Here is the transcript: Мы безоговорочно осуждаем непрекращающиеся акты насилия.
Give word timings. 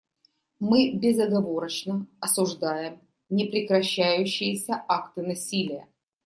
Мы 0.59 0.93
безоговорочно 0.99 2.07
осуждаем 2.19 2.99
непрекращающиеся 3.29 4.83
акты 4.87 5.21
насилия. 5.21 5.85